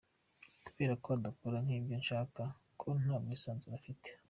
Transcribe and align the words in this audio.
Kubera 0.65 0.93
ko 1.03 1.07
adakora 1.17 1.57
nk’ibyo 1.65 1.95
ushaka, 2.01 2.41
nta 3.01 3.15
bwisanzure 3.21 3.75
afite. 3.79 4.07